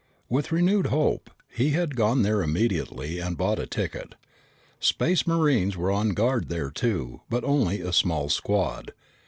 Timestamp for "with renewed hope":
0.29-1.29